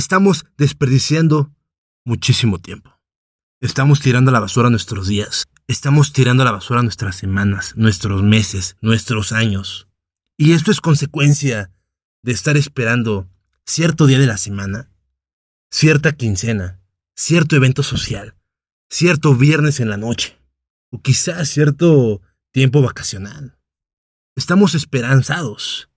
[0.00, 1.52] estamos desperdiciando
[2.06, 2.98] muchísimo tiempo.
[3.60, 5.46] Estamos tirando a la basura nuestros días.
[5.68, 9.88] Estamos tirando a la basura nuestras semanas, nuestros meses, nuestros años.
[10.38, 11.70] Y esto es consecuencia
[12.22, 13.28] de estar esperando
[13.66, 14.90] cierto día de la semana,
[15.70, 16.80] cierta quincena,
[17.14, 18.34] cierto evento social,
[18.88, 20.38] cierto viernes en la noche,
[20.88, 22.22] o quizás cierto
[22.52, 23.58] tiempo vacacional.
[24.34, 25.90] Estamos esperanzados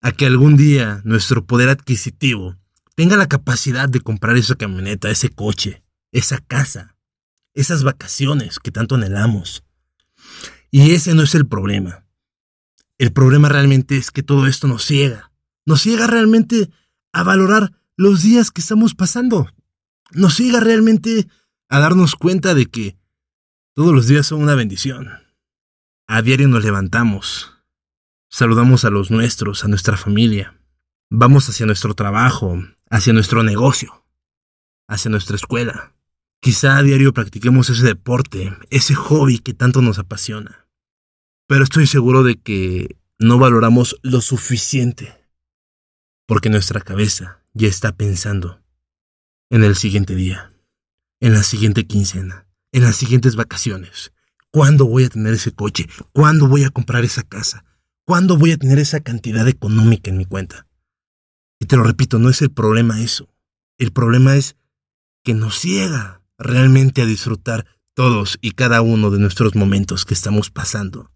[0.00, 2.59] a que algún día nuestro poder adquisitivo
[3.00, 6.98] tenga la capacidad de comprar esa camioneta, ese coche, esa casa,
[7.54, 9.64] esas vacaciones que tanto anhelamos.
[10.70, 12.04] Y ese no es el problema.
[12.98, 15.32] El problema realmente es que todo esto nos ciega.
[15.64, 16.68] Nos ciega realmente
[17.10, 19.48] a valorar los días que estamos pasando.
[20.10, 21.26] Nos ciega realmente
[21.70, 22.98] a darnos cuenta de que
[23.72, 25.08] todos los días son una bendición.
[26.06, 27.50] A diario nos levantamos,
[28.28, 30.60] saludamos a los nuestros, a nuestra familia,
[31.08, 32.58] vamos hacia nuestro trabajo,
[32.90, 34.04] hacia nuestro negocio,
[34.88, 35.94] hacia nuestra escuela.
[36.40, 40.66] Quizá a diario practiquemos ese deporte, ese hobby que tanto nos apasiona.
[41.46, 45.14] Pero estoy seguro de que no valoramos lo suficiente,
[46.26, 48.62] porque nuestra cabeza ya está pensando
[49.50, 50.52] en el siguiente día,
[51.20, 54.12] en la siguiente quincena, en las siguientes vacaciones.
[54.50, 55.88] ¿Cuándo voy a tener ese coche?
[56.12, 57.64] ¿Cuándo voy a comprar esa casa?
[58.04, 60.66] ¿Cuándo voy a tener esa cantidad económica en mi cuenta?
[61.60, 63.28] Y te lo repito, no es el problema eso.
[63.78, 64.56] El problema es
[65.22, 70.50] que nos ciega realmente a disfrutar todos y cada uno de nuestros momentos que estamos
[70.50, 71.12] pasando.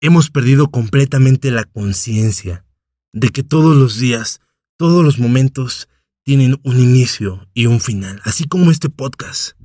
[0.00, 2.64] Hemos perdido completamente la conciencia
[3.12, 4.40] de que todos los días,
[4.78, 5.88] todos los momentos
[6.24, 9.56] tienen un inicio y un final, así como este podcast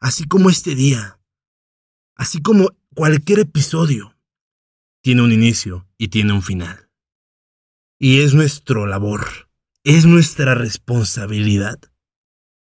[0.00, 1.18] así como este día,
[2.14, 4.16] así como cualquier episodio,
[5.02, 6.85] tiene un inicio y tiene un final.
[7.98, 9.48] Y es nuestra labor,
[9.84, 11.78] es nuestra responsabilidad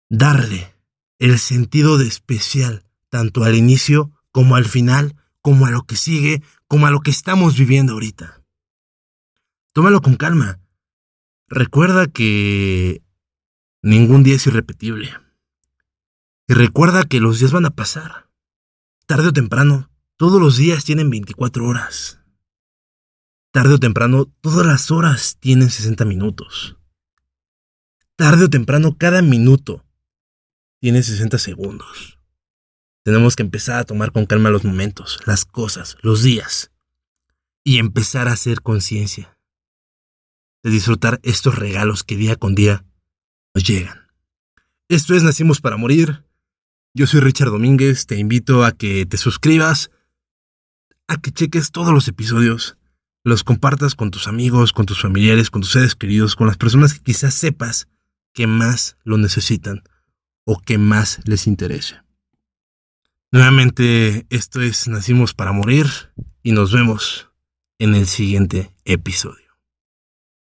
[0.08, 0.74] darle
[1.18, 6.42] el sentido de especial tanto al inicio como al final, como a lo que sigue,
[6.68, 8.42] como a lo que estamos viviendo ahorita.
[9.72, 10.60] Tómalo con calma.
[11.48, 13.02] Recuerda que
[13.82, 15.14] ningún día es irrepetible.
[16.48, 18.28] Y recuerda que los días van a pasar.
[19.06, 22.20] Tarde o temprano, todos los días tienen 24 horas.
[23.56, 26.76] Tarde o temprano, todas las horas tienen 60 minutos.
[28.14, 29.82] Tarde o temprano, cada minuto
[30.78, 32.18] tiene 60 segundos.
[33.02, 36.70] Tenemos que empezar a tomar con calma los momentos, las cosas, los días.
[37.64, 39.38] Y empezar a hacer conciencia.
[40.62, 42.84] De disfrutar estos regalos que día con día
[43.54, 44.06] nos llegan.
[44.90, 46.26] Esto es Nacimos para Morir.
[46.92, 49.90] Yo soy Richard Domínguez, te invito a que te suscribas,
[51.08, 52.76] a que cheques todos los episodios,
[53.26, 56.94] los compartas con tus amigos, con tus familiares, con tus seres queridos, con las personas
[56.94, 57.88] que quizás sepas
[58.32, 59.82] que más lo necesitan
[60.44, 61.96] o que más les interese.
[63.32, 65.88] Nuevamente, esto es Nacimos para Morir
[66.44, 67.28] y nos vemos
[67.80, 69.45] en el siguiente episodio.